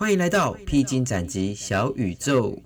[0.00, 2.58] 欢迎来到披荆斩棘小宇宙。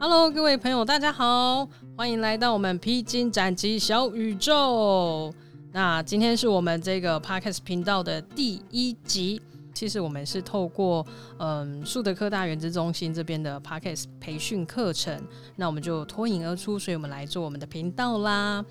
[0.00, 5.32] Hello，各位朋友，大家好，欢迎来到我们披荆斩棘小宇宙。
[5.70, 9.40] 那今天是我们这个 Podcast 频道的第一集。
[9.80, 11.06] 其实我们是透过
[11.38, 15.18] 嗯树德科大原子中心这边的 Podcast 培训课程，
[15.56, 18.62] 那我们就脱颖而出，所以我们来做我们的频道啦。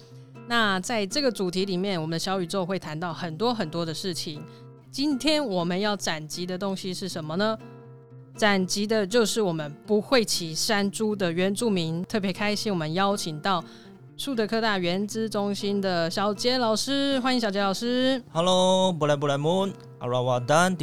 [0.48, 4.44] 那在这个主题里面，我们的小宇宙会谈到很多很多的事情。
[4.91, 7.57] 今天我们要展集的东西是什么呢？
[8.35, 12.04] 展集的就是我们不会骑山猪的原住民。
[12.04, 13.63] 特别开心，我们邀请到
[14.16, 18.21] 树德科大原子中心的小杰老师，欢迎小杰老师。
[18.32, 20.73] Hello，布莱布莱蒙，阿拉瓦丹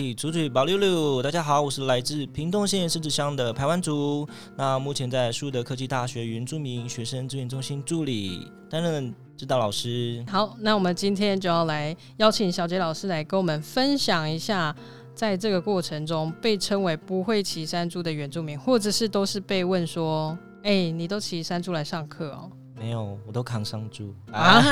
[0.52, 4.29] 宝六六，大家好，我是来自屏东县狮子乡的排湾族。
[4.55, 10.23] 那目前在树德科技大学原住民学生资源中心助理，担任指导老师。
[10.29, 14.76] 好，那我们今天就要来邀请小杰老师来跟我们分享一下，
[15.15, 24.63] 在这个过程中被称为不会骑山猪的原住民，或者是都是被问说：“哎、你都骑山猪来上课哦没有，我都扛上猪？”啊，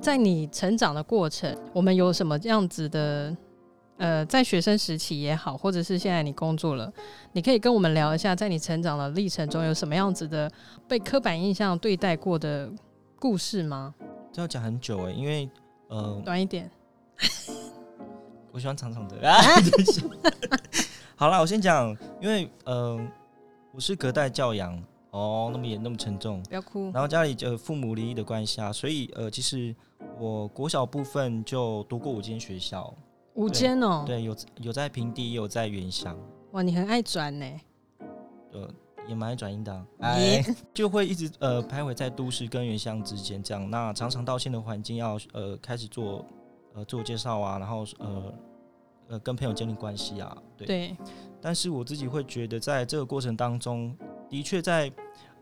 [0.00, 3.36] 在你成长的过程，我们有什么样子的？
[3.98, 6.90] 呃，在学生时期也好，或者是现在你工作了，
[7.32, 10.50] 你可以跟我们聊一下，在你成长的历程中有什么样子的
[10.88, 12.72] 被刻板印象对待过的
[13.18, 13.94] 故事吗？
[14.32, 15.46] 这要讲很久哎，因为
[15.88, 16.70] 呃，短一点。
[18.52, 19.16] 我喜欢长长的
[21.14, 22.98] 好了，我先讲，因为呃，
[23.70, 26.42] 我是隔代教养哦，那么严那么沉重。
[26.44, 26.90] 不要哭。
[26.90, 29.76] 然后家里就父母离异的关系啊，所以呃其实
[30.18, 32.92] 我国小部分就读过五间学校，
[33.34, 36.16] 五间哦，对，有有在平地，也有在原乡，
[36.52, 37.46] 哇，你很爱转呢。
[38.52, 38.68] 呃
[39.08, 43.68] 也蛮爱转音的啊、 哎，就会一直呃徘徊在都市跟原乡之间这样。
[43.68, 46.24] 那常常到新的环境要呃开始做
[46.74, 48.34] 呃自我介绍啊，然后呃
[49.08, 50.66] 呃跟朋友建立关系啊，对。
[50.66, 50.96] 对，
[51.40, 53.96] 但是我自己会觉得，在这个过程当中，
[54.28, 54.92] 的确在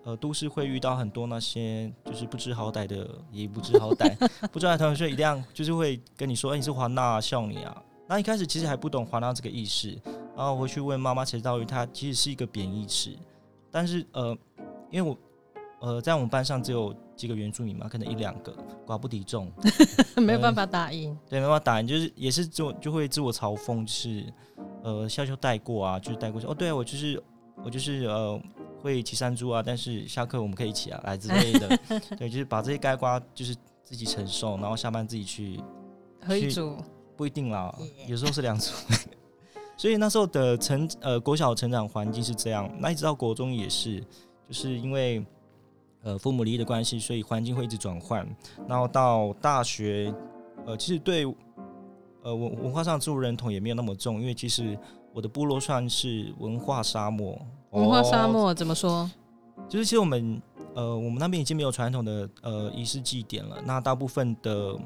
[0.08, 4.16] 呃都市会遇到很多那些就是不知好歹的，也不知好歹，
[4.50, 7.82] 不知道的同学一样就是会跟你说，哎、你是华纳笑你啊。
[8.08, 9.94] 那一开始其实还不懂华纳这个意思，
[10.34, 13.10] 然后回去问妈妈才知道，它其实是一个贬义词。
[13.70, 14.34] 但是呃，
[14.90, 15.18] 因为我
[15.80, 19.52] 呃在我们班上只有几个原住民嘛，可能一两个，寡不敌众，
[20.16, 21.14] 没有办法打赢。
[21.28, 24.32] 对，没办法打赢，就是也是自我就会自我嘲讽，就是
[24.82, 26.46] 呃笑笑带过啊，就是带过去。
[26.46, 27.22] 哦，对啊，我就是
[27.62, 28.40] 我就是呃
[28.80, 31.78] 会骑山猪啊，但是下课我们可以一起啊，来之类的。
[32.16, 35.62] 对，就是把这些该瓜就是自己承受，然后下班自己去，去
[36.20, 36.76] 何一组？
[37.16, 38.72] 不一定啦，有时候是两组。
[39.76, 44.00] 所以那时候的成呃国小成长环境是这样，那一直到国中也是，
[44.46, 45.24] 就是因为
[46.02, 48.26] 呃父母离异的关系，所以环境会一直转换。
[48.68, 50.12] 然后到大学，
[50.66, 51.24] 呃，其实对
[52.22, 54.78] 呃文文化上的自我认同也没有那么重，因为其实
[55.12, 57.40] 我的部落算是文化沙漠。
[57.70, 59.10] 文化沙哦漠怎么说？
[59.68, 60.40] 就是其实我们
[60.74, 64.78] 呃我们那边已经没有传统的呃仪式祭典了，那大部分的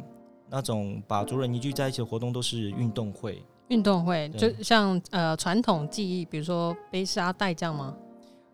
[0.49, 3.43] 那种把族人凝聚在一起的活动都是运动会。
[3.69, 7.95] 运动会就像呃传统技艺，比如说背沙袋这样吗？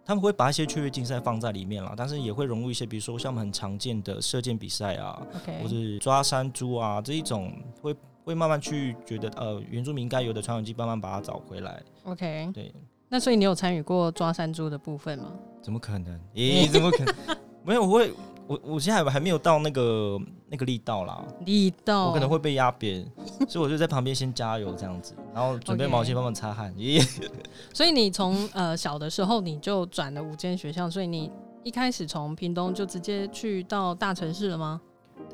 [0.04, 5.20] 他们会把一些趣味竞赛放在里面了，但是也会融入一些，比如说像我们很常见的射箭比赛啊
[5.62, 7.52] 或是抓山猪啊这一种，
[7.82, 7.94] 会
[8.24, 11.82] 会慢慢去觉得呃原住民该有的传统技，慢慢把它找回来。
[12.04, 12.72] OK，对，
[13.08, 15.32] 那所以你有参与过抓山猪的部分吗？
[15.62, 16.18] 怎么可能？
[16.34, 17.14] 咦、怎么可能？
[17.64, 18.12] 没有，我会
[18.46, 23.06] 我我现在还还没有到那个那个力道啦，力道，我可能会被压扁，
[23.48, 26.72] 所以我就在旁边先加油这样子，然后准备 OK 毛巾帮忙擦汗。
[26.74, 27.06] 咦、
[27.74, 31.30] 所以你从呃小的时候你就转了五间学校，所以你
[31.62, 34.80] 一开始从屏东就直接去到大城市了吗？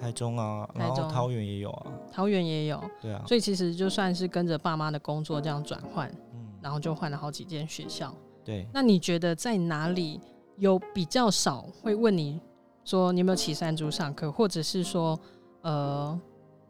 [0.00, 6.33] 台中啊，然后桃园也有啊，桃园也有，对啊，所以其实就算是跟着爸妈的工作这样转换，嗯，
[6.64, 8.16] 然后就换了好几间学校。
[8.42, 8.66] 对。
[8.72, 10.18] 那你觉得在哪里
[10.56, 12.40] 有比较少会问你
[12.86, 15.20] 说你有没有骑山猪上课，或者是说
[15.60, 16.18] 呃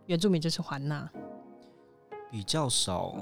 [0.06, 1.08] 原住民就是环纳
[2.28, 3.14] 比较少，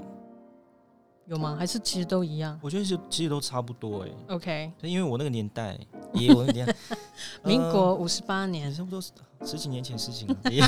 [1.27, 1.55] 有吗？
[1.55, 4.09] 还是其实都一样我觉得是其实都差不多哎。
[4.29, 5.79] ？OK，因为我那个年代，
[6.15, 6.75] 也有那个年代，
[7.45, 9.11] 民呃国五十八也年，差不多十
[9.45, 10.35] 十几年前的事情了。
[10.51, 10.63] 也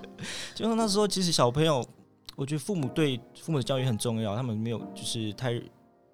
[0.54, 1.84] 就是那时候，其实小朋友，
[2.36, 5.60] 我觉得父母对父母的教育很重要，他们没有就是太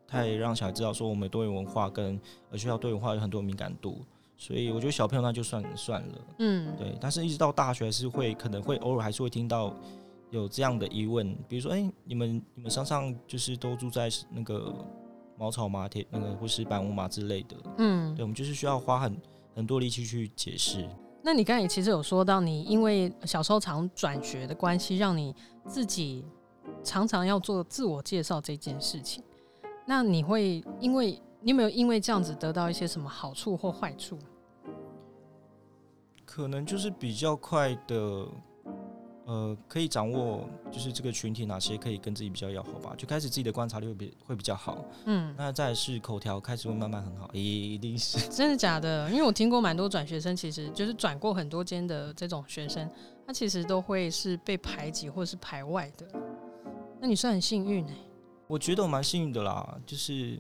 [0.07, 2.21] 太让小孩知道说我们多元文化跟
[2.51, 4.05] 呃学校多元文化有很多敏感度，
[4.37, 6.15] 所以我觉得小朋友那就算算了。
[6.39, 9.75] 嗯，对，但是一直到大学还是会可能会偶尔还是会听到
[10.31, 14.75] 有这样的疑问，比如说，哎、你们你们上上就是都住在那个
[15.39, 17.57] 茅草马、铁那个或是板屋马之类的。
[17.79, 19.17] 嗯对，，我们就是需要花很
[19.55, 20.89] 很多力气去解释。
[21.27, 25.35] 那你刚才其实有说到，你因为小时候常转学的关系，让你
[25.67, 26.25] 自己
[26.85, 29.25] 常常要做自我介绍这件事情。
[29.85, 34.17] 那你会因为你有没有因为这样子得到一些什么好处或坏处？
[36.25, 38.29] 可能就是比较快的，
[39.27, 44.85] 呃，可以掌握就是这个群体哪些可以跟自己比较要好吧，就开始自己的观察力会比会比较好。
[45.05, 49.11] 嗯，那再是口条开始会慢慢很好，一一定是真的假的？
[49.11, 52.89] 因为我听过蛮多转学生，其实就是转过很多间的这种学生，
[53.27, 56.07] 他其实都会是被排挤或是排外的。
[57.01, 57.95] 那你算很幸运哎、
[58.47, 60.39] 我觉得我蛮幸运的啦，就是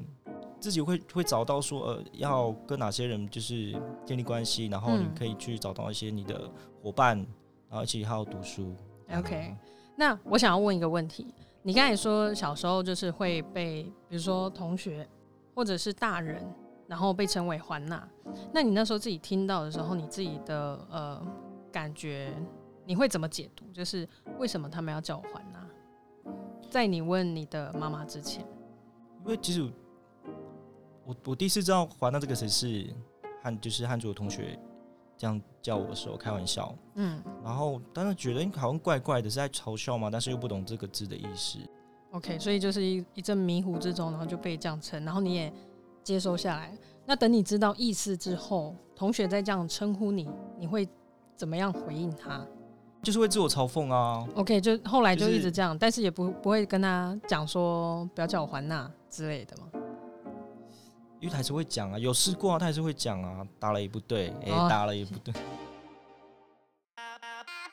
[0.61, 3.75] 自己会会找到说呃要跟哪些人就是
[4.07, 6.49] 建立关系，然后你嗯可以去找到一些你的
[6.81, 7.27] 伙伴，
[7.69, 8.75] 然后一起好好读书。
[9.13, 9.55] OK，
[9.97, 11.33] 那我想要问一个问题，
[11.63, 15.07] 你刚才说小时候就是会被，比如说同学
[15.55, 16.43] 或者是大人，
[16.87, 18.09] 然后被称为环娜，
[18.53, 21.27] 那你那时候自己听到的时候，你自己的呃
[21.73, 22.33] 感觉，
[22.85, 23.65] 你会怎么解读？
[23.73, 24.09] 就是
[24.39, 25.65] 为什么他们要叫我环娜？
[26.69, 28.45] 在你问你的妈妈之前，
[29.25, 29.63] 因为其实
[31.05, 32.87] 我我第一次知道华纳这个词是
[33.41, 34.59] 汉就是汉族的同学
[35.17, 41.59] 这样叫我的时候开玩笑，嗯然后当时觉得你好像怪怪的，是在嘲笑嘛，但是又不懂这个字的意思。
[42.13, 45.53] ，OK，所以就是一一阵迷糊之中，然后就被这样称，然后你也
[46.03, 46.77] 接收下来。
[47.05, 50.29] 那等你知道意思之后，同学再这样称呼你，
[50.59, 50.89] 你会
[51.35, 52.45] 怎么样回应他
[53.03, 59.69] 就是会自我嘲讽啊，？OK，就后来就就是一直这样，但是也不不会跟他讲说不要叫我环娜之类的嘛。
[61.19, 65.33] 因为他还是会讲啊，有试过啊，他还是会讲啊，打了也不对，哎、哦打了也不对。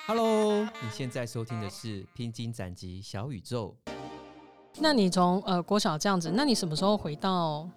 [0.07, 3.75] Hello，你现在收听的是《披荆斩棘小宇宙》。
[4.79, 7.69] 那你从呃国小这样子，那你什么时候回到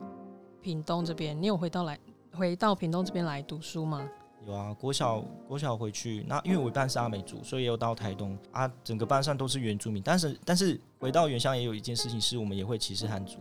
[0.62, 1.40] 屏东这边？
[1.40, 1.98] 你有回到来
[2.32, 4.08] 回到屏东这边来读书吗？
[4.46, 10.00] 有啊，国小国小回去，那因为我班是阿美族，所以也有到台东啊，整个班上都是原住民。
[10.00, 13.38] 但是但是回到原乡也有一件事情，是我们也会歧视汉族。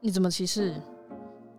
[0.00, 0.74] 你怎么歧视？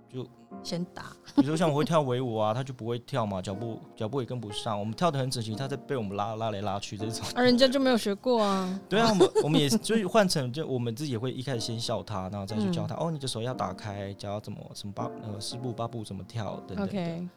[0.09, 0.25] 就
[0.63, 1.11] 先打。
[1.35, 4.79] 比如说像我会跳维舞啊，他就不会跳嘛，脚步脚步也跟不上。
[4.79, 7.25] 我们跳的很整齐，他在被我们拉拉来拉去这种。
[7.35, 8.79] 啊，人家就没有学过啊。
[8.87, 17.27] 对啊，我们我们也就是换成就我们自己也会一开始先笑他，然后再去教他、嗯哦，你的手要打开，脚要怎么什么八呃四步八步怎么跳等等对，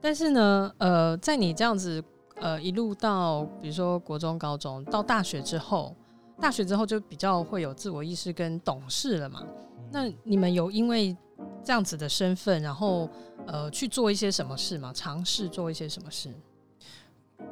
[0.00, 2.02] 但是呢，呃，在你这样子
[2.36, 5.96] 呃一路到比如说国中、高中到大学之后，
[6.40, 9.40] 大学之后就比较会有自我意识跟懂事了嘛。
[9.42, 9.48] 嗯
[9.92, 11.16] 那你们有因为
[11.62, 13.08] 这样子的身份，然后
[13.46, 14.92] 呃去做一些什么事嘛？
[14.92, 16.32] 尝试做一些什么事？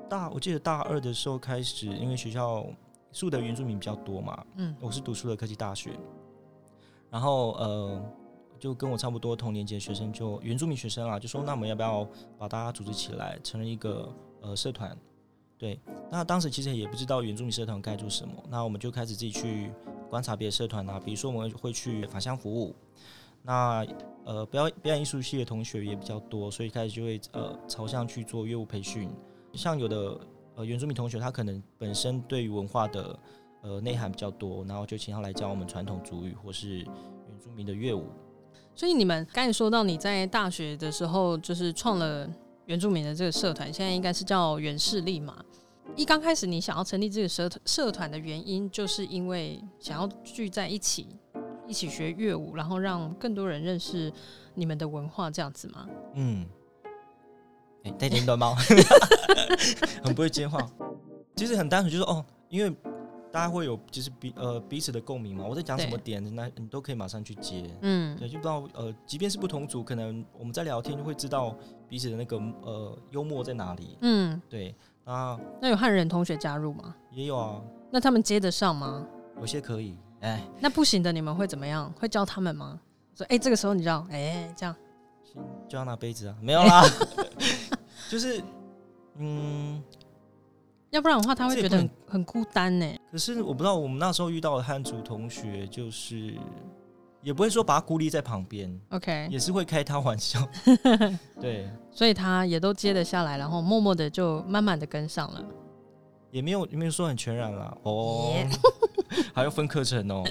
[0.08, 2.67] 大我记得大二的时候开始，因为学校
[3.11, 5.99] 树的原住民比较多嘛，嗯我是读书的科技大学，
[7.11, 8.02] 然后呃，
[8.58, 12.06] 就跟我差不多同年级的学生就原住民学生啊，就说那我们要不要
[12.38, 14.08] 把大家组织起来，成立一个
[14.40, 14.96] 呃社团？
[15.58, 15.81] 对，
[16.11, 19.73] 那当时其实也不知道原住民社团该做什么，那我们就开始自己去
[20.11, 22.75] 观察别的社团啊，比如说我们会去返乡服务，
[23.43, 23.85] 那
[24.25, 29.11] 呃表表演艺术系的同学也比较多，所以开始就会呃朝向去做乐舞培训，
[29.53, 30.21] 像有的
[30.55, 33.19] 呃原住民同学他可能本身对于文化的
[33.62, 38.06] 呃内涵比较多，然后就请他来教我们传统族语或是原住民的乐舞。
[38.75, 42.29] 所以你们刚才说到你在大学的时候，就是创了
[42.67, 45.44] 原住民的这个社团，现在应该是叫原势力嘛。
[45.94, 51.08] 一刚开始你想要成立这个社社团的原因，就是因为想要聚在一起，
[51.66, 54.12] 一起学乐舞，然后让更多人认识
[54.54, 55.88] 你们的文化，这样子吗？
[56.14, 56.46] 嗯，
[57.84, 58.54] 哎、带点短毛，
[60.04, 60.58] 很不会接话。
[61.36, 62.74] 其实很单纯，就是哦，因为
[63.32, 65.44] 大家会有就是彼呃彼此的共鸣嘛。
[65.48, 67.70] 我在讲什么点，那你都可以马上去接。
[67.81, 71.56] 嗯对，就不知道呃，即便是不同组，可能我们在聊天就会知道
[71.88, 73.96] 彼此的那个呃幽默在哪里。
[74.02, 76.94] 嗯，对，那那有汉人同学加入吗？
[77.10, 79.06] 也有啊，那他们接得上吗？
[79.40, 79.96] 有些可以。
[80.22, 81.93] 哎，那不行的，你们会怎么样？
[81.98, 82.81] 会教他们吗？
[83.14, 84.74] 说，哎、这个时候你知道，哎、这样，
[85.22, 86.82] 先就要拿杯子啊，没有啦，
[88.08, 88.43] 就是
[89.19, 89.82] 嗯，
[90.91, 92.86] 要不然的话，他会觉得很很孤单呢。
[93.10, 96.34] 可是我不知道我们那时候遇到的汉族同学，就是
[97.20, 100.41] 也不会说把他孤立在旁边，OK，也是会开他玩笑。
[101.41, 105.44] 对，所以他也都接得下来，然后默默的就慢慢的跟上了。
[106.31, 107.76] 也没有也没有说很全然啦。
[107.82, 108.48] 哦耶
[109.34, 110.22] 还要分课程哦，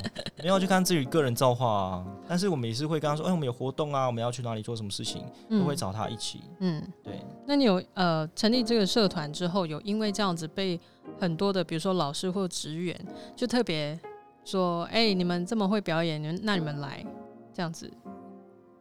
[0.44, 2.08] 没有去看自己个人造化啊。
[2.28, 6.42] 但是我们也是会跟他说，哎，我们有活动啊，我们要去哪里做什么事情，都会找他一起。
[6.60, 10.80] 嗯，对，那你有呃成立这个社团之后，有因为这样子被
[11.20, 13.00] 很多的，比如说老师或职员，
[13.36, 14.00] 就特别
[14.46, 17.06] 说，哎、你们这么会表演，你们那你们来，
[17.54, 17.92] 这样子，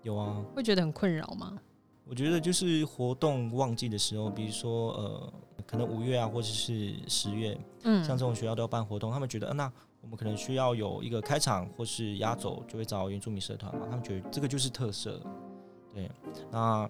[0.02, 1.59] 有啊，会觉得很困扰吗？
[2.09, 5.33] 我觉得就是活动旺季的时候，比如说呃，
[5.64, 13.87] 可能五月啊，或者是十月，嗯，像这种学校都要办活动，他们觉得，呃那我们可能需要有一个开场或是压轴，就会找原住民社团嘛。
[13.88, 15.21] 他们觉得这个就是特色，
[15.95, 16.11] 对。
[16.50, 16.88] 那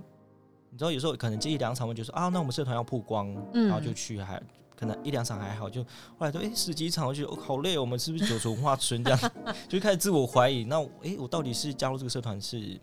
[0.70, 4.42] 你知道有时候可能接一两场，会觉得说啊，那我们社团要曝光，嗯然后就去还。
[4.76, 5.84] 可能一两场还好，就
[6.16, 9.32] 后来都哎、十几场，我觉得、哦、好累哦，我们是不是九族文化村这样，
[9.68, 10.64] 就开始自我怀疑。
[10.64, 12.80] 那哎、我到底是加入这个社团是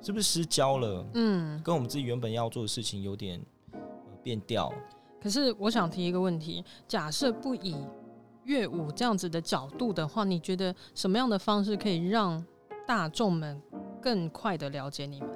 [0.00, 1.04] 是不是失焦了？
[1.14, 3.80] 嗯，跟我们自己原本要做的事情有点、呃、
[4.22, 4.72] 变调。
[5.20, 7.74] 可是我想提一个问题：假设不以
[8.48, 12.42] 乐舞这样子的角度的话，你觉得什么样的方式可以让
[12.86, 13.60] 大众们
[14.00, 15.28] 更快的了解你们，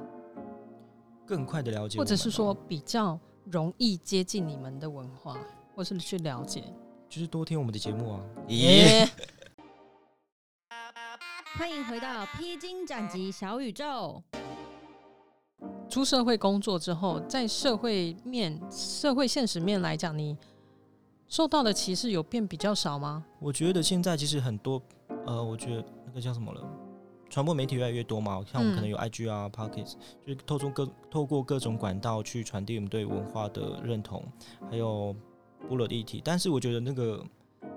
[1.27, 5.37] 更快的了解或者是说比较容易接近你们的文化，
[5.75, 6.65] 或是去了解？
[7.07, 8.21] 就是多听我们的节目啊。
[8.49, 9.07] 耶、
[11.59, 14.23] 欢迎回到披荆斩棘小宇宙。
[15.87, 20.35] 出社会工作之后，在社会面、社会现实面来讲，你
[21.33, 23.25] 受到的歧视有变比较少吗？
[23.39, 24.83] 我觉得现在其实很多，
[25.25, 26.61] 呃，我觉得那个叫什么了，
[27.31, 29.97] 传播媒体越来越多嘛，像我们可能有 IG 啊、p o c k e t
[30.27, 34.23] 就是透过各透过各种管道去传递我们对文化的认同，
[34.71, 35.17] 还有
[35.67, 36.21] 部落的议题。
[36.23, 37.25] 但是我觉得那个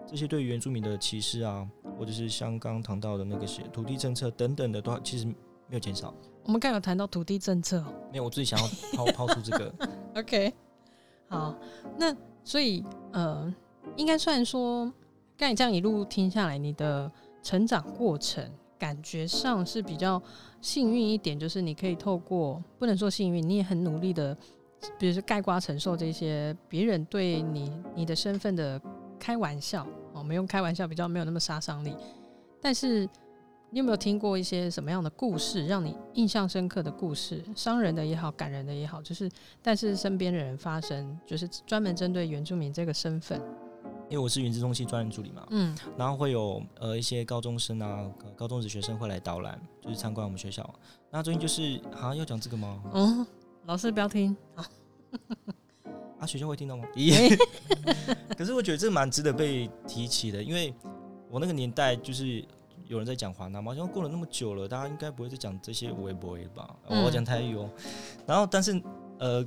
[0.06, 1.66] 这些对于原住民的歧视啊，
[1.98, 5.34] 或者是像刚刚谈到的那个些土地政策等等的，都其实没
[5.70, 6.14] 有减少。
[6.44, 9.74] 我们刚有谈到土地政策哦没有，我自己想要抛抛出这个
[10.14, 10.54] ，OK，
[11.30, 11.56] 好，
[11.98, 12.14] 那
[12.46, 13.54] 所以呃，
[13.98, 14.86] 应该算说，
[15.36, 17.12] 刚才这样一路听下来，你的
[17.44, 18.50] 成长过程
[18.80, 20.22] 感觉上是比较
[20.62, 24.38] 幸运一点，就是你可以透过不能说幸运，你也很努力的，
[24.98, 28.80] 比如说盖瓜承受这些别人对你你的身份的
[29.20, 29.84] 开玩笑，
[30.14, 31.94] 哦，我们用开玩笑比较没有那么杀伤力，
[32.62, 33.10] 但是。
[33.76, 39.30] 你有没有听过一些什么样的故事，让你印象深刻的故事，伤人的也好，感人的也好，就是
[39.62, 43.38] 但是身边的人发生，就是专门针对原住民这个身份，
[44.08, 50.74] 因为我是原子中心专任助理嘛，嗯然后会有呃一些高中生啊、呃高中职学生会来导览，就是参观我们学校。
[51.12, 52.82] 那最近就是好像要讲这个吗？
[52.94, 53.28] 哦，
[53.66, 56.86] 老师不要听，啊，学校会听到吗？
[56.96, 57.38] 咦
[58.38, 60.74] 可是我觉得这蛮值得被提起的，因为
[61.30, 62.42] 我那个年代就是
[62.88, 66.76] 有人在讲华纳吗，好像过了那么久了，大家应该不会再讲这些微博吧？
[66.88, 67.70] 嗯我讲台语哦。
[68.26, 68.82] 然后但是
[69.20, 69.46] 呃，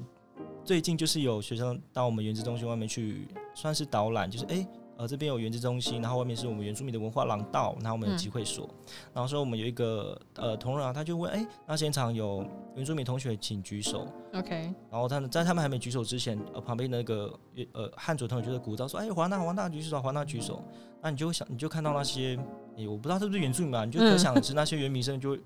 [0.64, 4.66] 最近就是有学生到我们原子中心外面去，算是导览，就是哎。
[4.98, 8.68] 呃，这边有原子中心，然后外面是我们原住民的文化廊道，然后我们有集会所，
[9.14, 17.32] 然后说我们有一个呃同仁啊，他就问，哎，那现场有原住民同学请举手，，OK，然后他们在他们还没举手之前，呃，旁边那个
[17.74, 20.64] 呃汉族同学就在鼓噪说：“哎，华纳华纳举手，华纳举手。”
[21.00, 22.36] 那你就会想，你就看到那些，
[22.78, 25.40] 哎，我不知道是不是原住民嘛，你就可想而知，那些原民生就会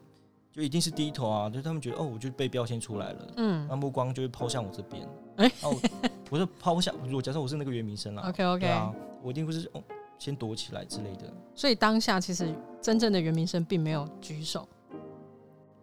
[0.53, 5.03] 就一定是低头啊，就他们觉得哦，我就被标签出来了，嗯那目光就会抛向我这边。
[5.37, 9.83] 哎然后我我就抛向，我假设我是那个原民生啦，OK OK，、对啊，我一定会是哦，
[10.19, 11.33] 先躲起来之类的。
[11.55, 14.69] 所以当下其实真正的原民生并没有举手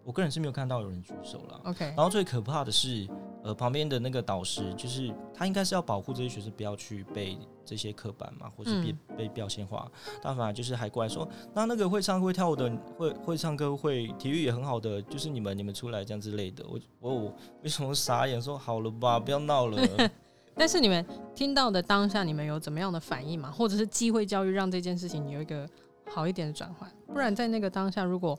[0.03, 1.59] 我个人是没有看到有人举手啦。
[1.65, 3.07] ，OK，然后最可怕的是，
[3.43, 9.89] 呃，旁边的那个导师，就是他应该是要保护这些学生不要去背这些刻板嘛，或是被、嗯被标签化。
[10.21, 16.65] 但反而就是还过来说，那那个会唱歌会跳舞的，会会唱歌会体育也很好的，就是你们你们出来这样之类的。
[16.67, 19.81] 我我我为什么傻眼说好了吧，不要闹了。
[20.55, 23.49] 但是你们听到的当下，你们有怎么样的反应吗？
[23.49, 25.65] 或者是机会教育让这件事情有一个
[26.05, 26.91] 好一点的转换？
[27.07, 28.37] 不然在那个当下，如果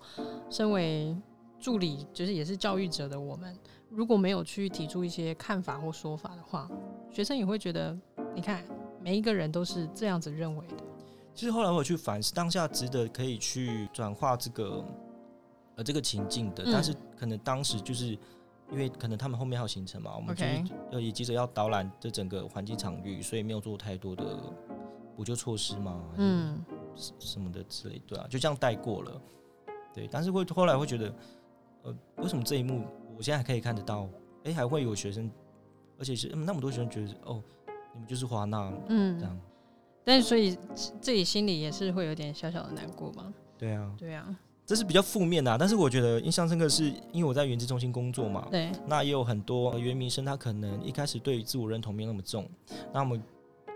[0.51, 1.17] 身为
[1.61, 3.55] 助理，就是也是教育者的我们，
[3.91, 6.69] 如果没有去提出一些看法或说法的话，
[7.11, 7.97] 学生也会觉得，
[8.35, 8.65] 你看
[9.03, 10.77] 每一个人都是这样子认为的。
[11.35, 14.85] 其实后来我有去反思，当下值得可以去转化这个
[15.77, 18.07] 呃这个情境的，嗯但是可能当时就是
[18.71, 24.39] 因为可能他们后面还有行程嘛，我们就是呃也急着要导览这整个环境场域，所以没有做太多的
[25.17, 26.65] 补救措施嘛，嗯，
[26.97, 29.21] 什什么的之类，对啊，就这样带过了。
[29.93, 31.13] 对，但是会后来会觉得，
[31.83, 32.85] 呃，为什么这一幕
[33.17, 34.09] 我现在还可以看得到？
[34.45, 35.31] 哎、还会有学生，
[35.99, 37.43] 而且是、嗯、那么多学生觉得，哦，
[37.93, 39.41] 你们就是华纳这嗯，样，
[40.03, 43.31] 但是所以自己心里也是会有点小小的难过吧。
[43.59, 44.35] 对啊，对啊，
[44.65, 52.49] 这是比较负面的、啊，但是我觉得印象深刻是因为我在原子中心工作嘛，对，那也有很多呃原民生他可能一开始对自我认同没有那么重，
[52.95, 53.23] 那我们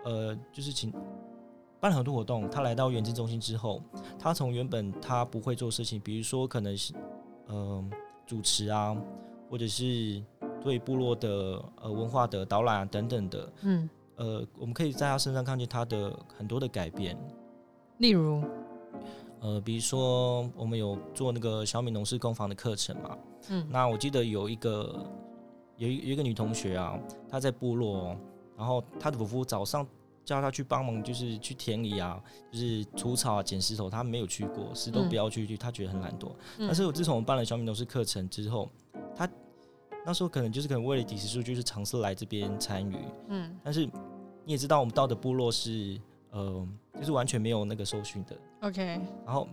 [0.04, 0.90] 呃就是请
[1.78, 3.82] 办了很多活动，他来到原子中心之后，
[4.18, 6.94] 他从原本他不会做事情，比如说可能是
[7.46, 7.84] 呃
[8.26, 8.96] 主持啊，
[9.50, 10.22] 或者是
[10.62, 17.16] 对部落的呃文化的导览啊等等的，嗯，呃，我们可以在他身上看见他的很多的改变，
[17.98, 18.42] 例如，
[19.40, 23.18] 呃，比如说我们有做那个小米农事工坊的课程嘛，
[23.50, 23.66] 嗯。
[23.70, 25.04] 那我记得有一个
[25.76, 26.98] 有一有一个女同学啊，
[27.28, 28.16] 她在部落哦，
[28.56, 29.86] 然后她的伯父早上
[30.24, 36.28] 叫他去帮忙，就是去田里啊，就是除草啊、捡石头，他没有去过，石头嗯不要去，他觉得很懒惰。
[36.58, 38.70] 嗯但是我自从我办了小米农事课程之后，
[39.14, 39.28] 他
[40.06, 42.96] 那时候可能就是可能为了底时数，就是尝试来这边参与。
[43.28, 43.86] 嗯但是
[44.44, 46.00] 你也知道，我们到的部落是
[46.30, 46.66] 呃，
[46.98, 49.48] 就是完全没有那个受训的，，OK，然后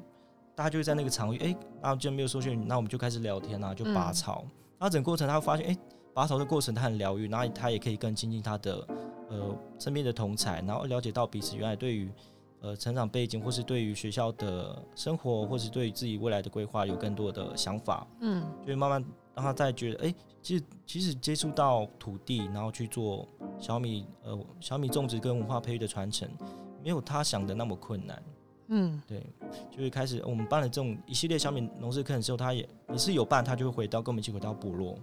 [0.56, 4.44] 大家就会在那个场域，哎、然后既然没有受训，那我们就开始聊天啊，就拔嗯草。
[4.80, 5.78] 然后整个过程，他会发现，哎、
[6.14, 8.86] 拔草的过程他很疗愈，然后他也可以更亲近他的
[9.32, 12.12] 呃身边的同才，然后了解到彼此原来对于
[12.60, 26.30] 呃成长背景，或是对于学校的生活，或是对于自己未来的规划有更多的想法，嗯就会慢慢让他再觉得，哎、其实其实接触到土地，然后去做小米呃小米种植跟文化培育的传承，
[26.84, 28.24] 没有他想的那么困难。
[28.68, 29.02] 嗯。
[29.08, 29.26] 对，
[29.72, 34.98] 就是开始我们办了这种一系列小米农事课程之后，他也也是有办，他就会回到跟我们一起回到部落，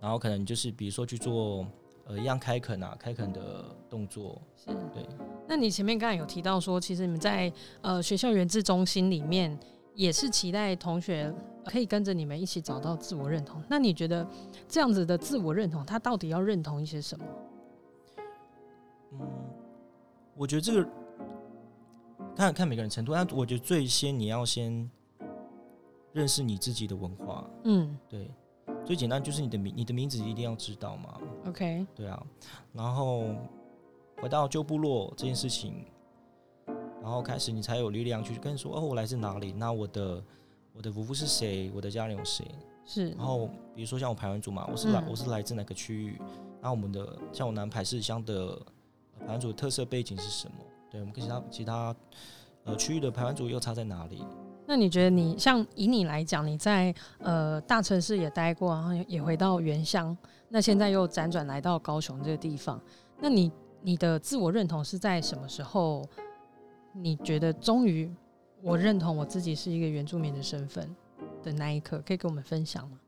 [0.00, 1.66] 然后可能就是比如说去做
[2.10, 4.66] 呃一样开垦啊，开垦的动作，是。
[4.92, 5.06] 对，
[5.46, 7.52] 那你前面刚才有提到说，其实你们在
[7.82, 9.56] 呃学校园志中心里面
[9.94, 11.32] 也是期待同学
[11.64, 13.62] 可以跟着你们一起找到自我认同。
[13.68, 14.26] 那你觉得
[14.68, 17.24] 这样子的自我认同，他到底要认同一些什么？
[19.12, 19.20] 嗯，
[20.34, 20.90] 我觉得这个
[22.34, 24.90] 看看每个人程度，但我觉得最先你要先
[26.12, 28.28] 认识你自己的文化，嗯对，
[28.84, 32.20] 最简单就是你的名你的名字一定要知道嘛，，OK，对啊，
[32.72, 33.24] 然后
[34.20, 35.84] 回到旧部落这件事情，
[37.00, 39.52] 然后开始你才有力量去跟说哦，我来自哪里？
[39.52, 40.24] 那我的
[40.74, 41.70] 我的祖父是谁？
[41.74, 42.44] 我的家人有谁？
[42.84, 46.20] 是然，后比如说像我排湾族嘛，我是来、嗯我是来自哪个区域？
[46.60, 48.62] 那我们的像我南排市乡的呃
[49.20, 50.56] 排湾族的特色背景是什么？
[50.90, 51.96] 对，我们跟其他其他
[52.64, 54.24] 呃区域的排湾族又差在哪里？
[54.70, 60.16] 那你觉得你像以你来讲，你在呃大城市也待过，然后也回到原乡，
[60.48, 62.80] 那现在又辗转来到高雄这个地方，
[63.18, 63.50] 那你
[63.82, 66.04] 你的自我认同是在什么时候？
[66.92, 68.08] 你觉得终于
[68.62, 70.88] 我认同我自己是一个原住民的身份
[71.42, 72.98] 的那一刻，可以跟我们分享吗？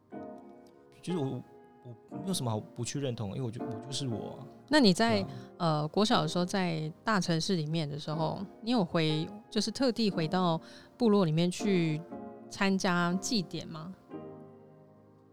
[1.00, 1.40] 其实我
[1.84, 5.26] 我没有什么好不去认同，因为我就我就是我啊、那你在啊
[5.58, 10.60] 呃国小的时候，在大城市里面的时候，你有回就是特地回到
[10.96, 12.00] 部落里面去
[12.48, 13.92] 参加祭典吗？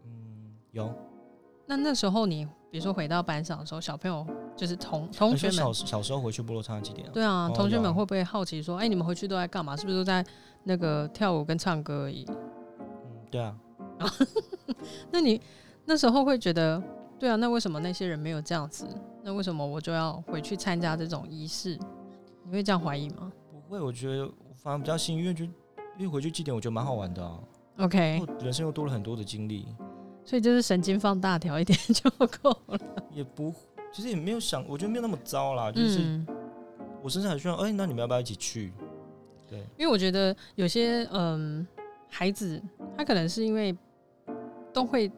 [0.04, 0.92] 嗯有。
[1.66, 7.10] 那那时候你比如说回到班上的时候，小朋友就是同同学们小们，小时候回去部落参加几点啊？
[7.14, 9.76] 对啊，哦同学们会不会好奇说，哎、你们回去都在干嘛？
[9.76, 10.24] 是不是都在
[10.64, 12.26] 那个跳舞跟唱歌而已？
[12.28, 13.56] 嗯，对啊，
[15.12, 15.40] 那你
[15.84, 16.82] 那时候会觉得，
[17.18, 18.86] 对啊，那为什么那些人没有这样子？
[19.22, 21.78] 那为什么我就要回去参加这种仪式？
[22.44, 25.52] 你会这样怀疑吗不会，我觉得我反而比较幸运，因为就因
[26.00, 27.38] 为回去祭典，我觉得蛮好玩的啊
[27.78, 29.66] ，？OK，人生又多了很多的经历，
[30.24, 32.78] 所以就是神经放大条一点就够了。
[33.12, 33.52] 也不
[33.92, 36.26] 其实也没有想，我觉得没有那么糟啦，就是嗯，
[37.02, 38.72] 我甚至还需要，哎、那你们要不要一起去？
[39.48, 41.66] 对，因为我觉得有些嗯
[42.08, 42.62] 孩子，
[42.96, 43.76] 他可能是因为
[44.72, 45.10] 都会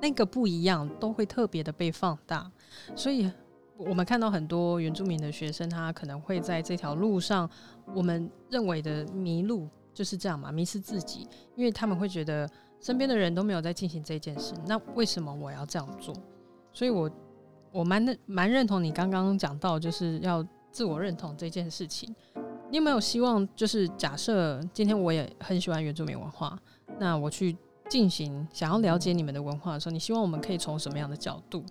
[0.00, 2.50] 那个不一样，都会特别的被放大，
[2.94, 3.30] 所以
[3.76, 7.48] 我们看到很多原住民的学生，他可能会在这条路上，
[7.94, 12.48] 我们认为的迷路就是这样嘛，迷失自己，因为他们会觉得
[12.80, 16.14] 身边的人都没有在进行这件事，那为什么我要这样做？
[16.72, 17.10] 所以我
[17.72, 22.14] 我蛮认蛮认同你刚刚讲到，就是要自我认同这件事情。
[22.70, 26.58] 你有没有希望，就是假设今天我也很喜欢原住民文化，
[26.98, 27.56] 那我去
[27.88, 31.64] 进行想要了解你们的文化的时候，你希望我们可以从什么样的角度，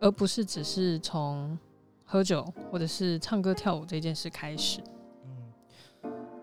[0.00, 1.58] 而不是只是从
[2.04, 4.80] 喝酒或者是唱歌跳舞这件事开始？
[5.24, 5.52] 嗯，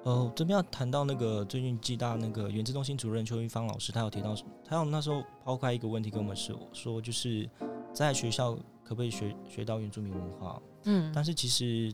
[0.03, 7.49] 呃，这边要谈到那个最近暨大那个原子中心主任邱玉芳老师，他有提到，他有那时候抛开一个问题跟我们说，说就是
[7.93, 10.61] 在学校可不可以学学到原住民文化？
[10.85, 11.93] 嗯但是其实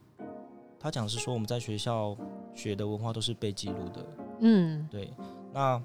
[0.80, 2.18] 他讲是说，我们在学校
[2.56, 4.08] 学的文化都是被记录的，
[4.40, 5.14] 嗯对。
[5.54, 5.80] 那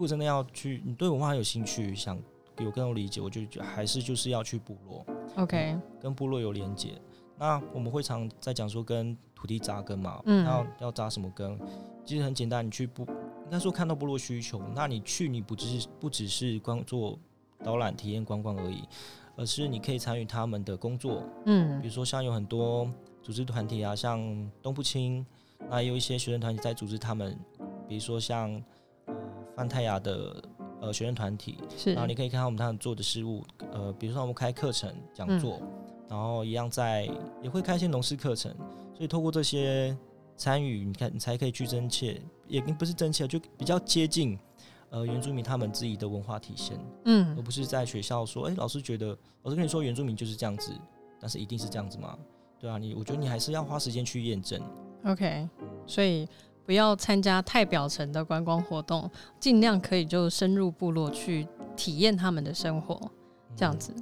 [0.00, 2.18] 如果真的要去，你对文化有兴趣，想
[2.58, 5.04] 有更多理解，我就觉得还是就是要去部落
[5.36, 6.98] ，，OK，跟部落有连接。
[7.36, 11.60] 那我们会常在讲说跟土地扎根嘛，嗯要要扎什么根？
[12.06, 13.02] 其实很简单，你去部
[13.44, 17.18] 应该说看到部落需求，那你去你不只是不只是光做
[17.62, 18.82] 导览体验观光而已，
[19.36, 22.90] 而是你可以参与他们的工作，嗯比嗯如说像有很多
[23.22, 25.26] 组织团体啊，像东部青，
[25.68, 27.38] 那也有一些学生团体在组织他们，
[27.86, 28.50] 比如说像
[29.60, 30.42] 呃范泰雅的
[30.80, 35.60] 呃学生团体，是然后你可以看到我们他们做的事物，呃，比如说我们开课程讲座，
[36.08, 37.08] 然后一样在
[37.42, 38.50] 也会开一些农事课程，
[38.94, 39.94] 所以透过这些
[40.36, 44.38] 参与，你看你才可以去真切，也不是真切，就比较接近
[44.88, 49.08] 呃原住民他们自己的文化体现，嗯而嗯，不是在学校说，哎、老师觉得
[49.42, 50.72] 老师跟你说原住民就是这样子，
[51.20, 52.18] 但是一定是这样子吗？
[52.58, 54.60] 对啊，你我觉得你还是要花时间去验证。
[55.04, 55.48] OK，
[55.86, 56.28] 所以
[56.70, 61.44] 不要参加太表层的观光活动，尽量可以就深入部落去
[61.76, 63.10] 体验他们的生活，
[63.56, 63.92] 这样子。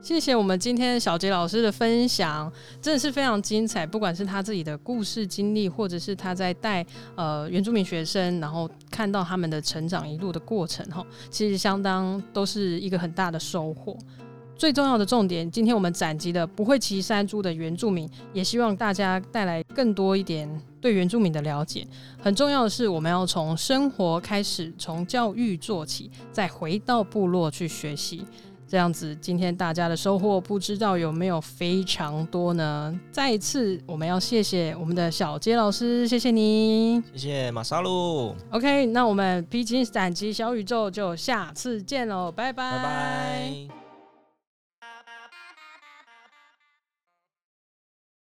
[0.00, 3.84] 谢谢我们今天小杰老师的分享，真的是非常精彩。
[3.84, 6.82] 不管是他自己的故事经历，或者是他在带
[7.14, 13.94] 呃原住民学生，然后看到他们的成长一路的过程，哈，其实相当都是一个很大的收获。
[14.58, 21.86] 最重要的重点，今天我们展集的不会骑山猪的原住民，也希望大家带来更多一点对原住民的了解。
[22.20, 28.26] 很重要的是，我们要从生活开始，从教育做起，再回到部落去学习。
[28.66, 33.00] 这样子，今天大家的收获不知道有没有非常多呢？
[33.12, 37.00] 再一次，我们要谢谢我们的小杰老师，谢谢你。
[37.14, 43.77] 谢谢马萨路，OK，那我们披荆斩棘小宇宙就下次见喽，拜拜，拜拜。